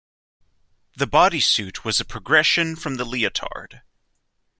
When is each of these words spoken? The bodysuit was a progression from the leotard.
The 0.95 1.05
bodysuit 1.05 1.83
was 1.83 1.99
a 1.99 2.05
progression 2.05 2.75
from 2.75 2.95
the 2.95 3.05
leotard. 3.05 3.83